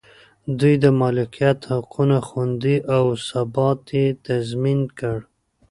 [0.59, 5.17] دوی د مالکیت حقونه خوندي او ثبات یې تضمین کړ.